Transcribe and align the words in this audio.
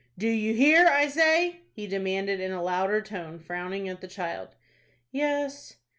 "Do 0.17 0.27
you 0.27 0.55
hear, 0.55 0.87
I 0.87 1.07
say?" 1.09 1.59
he 1.73 1.85
demanded, 1.85 2.39
in 2.39 2.51
a 2.51 2.63
louder 2.63 3.03
tone, 3.03 3.37
frowning 3.37 3.87
at 3.87 4.01
the 4.01 4.07
child. 4.07 4.55
"Yes." 5.11 5.75